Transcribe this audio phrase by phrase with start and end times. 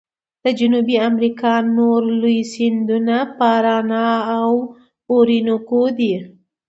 [0.43, 4.07] د جنوبي امریکا نور لوی سیندونه پارانا
[4.39, 4.51] او
[5.11, 6.13] اورینوکو دي.